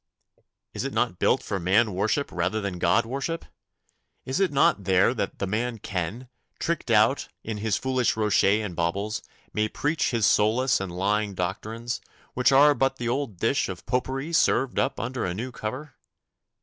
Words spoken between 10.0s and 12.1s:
his soulless and lying doctrines,